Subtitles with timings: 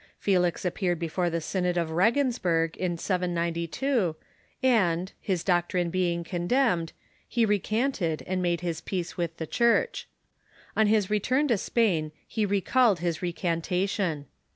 [0.17, 4.15] Felix appeared before the Synod of Regensburg in 792,
[4.63, 6.91] and, his doctrine being condemned,
[7.27, 10.07] he re canted and made iiis peace with the Church.
[10.75, 14.25] On his return to Spain he recalled his recantation.